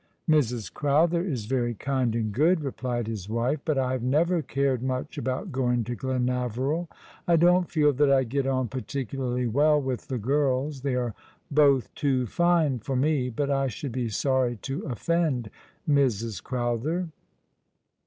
[0.27, 0.73] ''Mrs.
[0.73, 5.19] Crowther is very kind and good," replied his wife;^ but I have never cared much
[5.19, 6.87] about going to Glenaveril.
[7.27, 10.81] I don't feel that I get on particularly well with the girls.
[10.81, 11.13] They are
[11.51, 13.29] both too fine for me.
[13.29, 15.51] But I should be sorry to offend
[15.87, 16.41] Mrs.
[16.41, 17.09] Crowther."